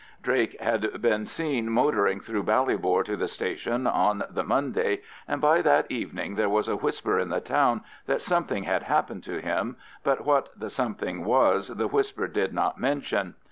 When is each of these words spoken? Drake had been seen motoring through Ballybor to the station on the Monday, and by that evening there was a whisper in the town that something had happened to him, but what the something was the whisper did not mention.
Drake 0.23 0.59
had 0.59 0.99
been 0.99 1.27
seen 1.27 1.69
motoring 1.69 2.21
through 2.21 2.41
Ballybor 2.41 3.03
to 3.05 3.15
the 3.15 3.27
station 3.27 3.85
on 3.85 4.23
the 4.31 4.43
Monday, 4.43 5.03
and 5.27 5.39
by 5.39 5.61
that 5.61 5.85
evening 5.91 6.33
there 6.33 6.49
was 6.49 6.67
a 6.67 6.75
whisper 6.75 7.19
in 7.19 7.29
the 7.29 7.39
town 7.39 7.81
that 8.07 8.19
something 8.19 8.63
had 8.63 8.81
happened 8.81 9.23
to 9.25 9.39
him, 9.39 9.77
but 10.03 10.25
what 10.25 10.49
the 10.59 10.71
something 10.71 11.23
was 11.23 11.67
the 11.67 11.87
whisper 11.87 12.27
did 12.27 12.51
not 12.51 12.79
mention. 12.79 13.35